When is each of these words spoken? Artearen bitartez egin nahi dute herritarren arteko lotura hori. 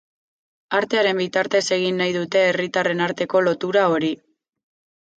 Artearen 0.77 1.21
bitartez 1.23 1.61
egin 1.77 2.03
nahi 2.03 2.17
dute 2.17 2.43
herritarren 2.49 3.07
arteko 3.11 3.45
lotura 3.51 3.89
hori. 3.99 4.15